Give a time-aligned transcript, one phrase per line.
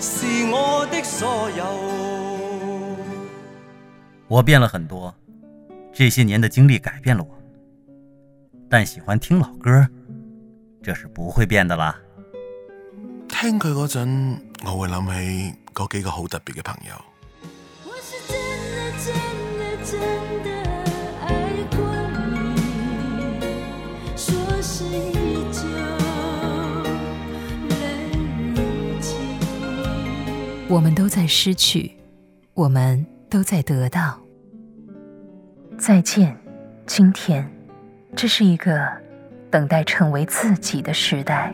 [0.00, 2.96] 是我的所有。
[4.28, 5.14] 我变了很多。
[5.92, 7.30] 这些年的经历改变了我，
[8.68, 9.86] 但喜欢听老歌，
[10.82, 11.98] 这是不会变的啦。
[13.28, 16.94] 听佢嗰阵，我会谂起嗰几个好特别嘅朋友。
[30.68, 31.90] 我们都在失去，
[32.54, 34.20] 我们都在得到。
[35.80, 36.36] 再见，
[36.86, 37.42] 今天，
[38.14, 38.86] 这是一个
[39.50, 41.50] 等待成为自己的时代。